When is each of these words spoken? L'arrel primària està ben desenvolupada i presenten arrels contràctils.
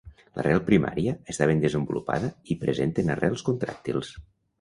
L'arrel 0.37 0.59
primària 0.69 1.11
està 1.33 1.47
ben 1.51 1.61
desenvolupada 1.65 2.31
i 2.55 2.57
presenten 2.63 3.13
arrels 3.17 3.45
contràctils. 3.51 4.11